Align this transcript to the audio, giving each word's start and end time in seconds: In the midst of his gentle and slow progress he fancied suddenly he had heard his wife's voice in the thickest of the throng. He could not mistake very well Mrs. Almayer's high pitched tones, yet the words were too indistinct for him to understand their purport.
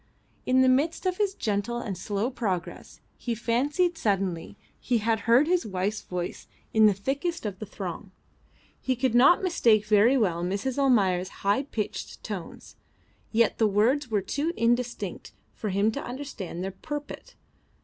In 0.47 0.61
the 0.63 0.67
midst 0.67 1.05
of 1.05 1.17
his 1.17 1.35
gentle 1.35 1.77
and 1.77 1.95
slow 1.95 2.31
progress 2.31 3.01
he 3.19 3.35
fancied 3.35 3.99
suddenly 3.99 4.57
he 4.79 4.97
had 4.97 5.19
heard 5.29 5.45
his 5.45 5.63
wife's 5.63 6.01
voice 6.01 6.47
in 6.73 6.87
the 6.87 6.93
thickest 6.95 7.45
of 7.45 7.59
the 7.59 7.67
throng. 7.67 8.09
He 8.81 8.95
could 8.95 9.13
not 9.13 9.43
mistake 9.43 9.85
very 9.85 10.17
well 10.17 10.43
Mrs. 10.43 10.79
Almayer's 10.79 11.29
high 11.45 11.61
pitched 11.61 12.23
tones, 12.23 12.77
yet 13.31 13.59
the 13.59 13.67
words 13.67 14.09
were 14.09 14.21
too 14.21 14.53
indistinct 14.57 15.33
for 15.53 15.69
him 15.69 15.91
to 15.91 16.03
understand 16.03 16.63
their 16.63 16.71
purport. 16.71 17.35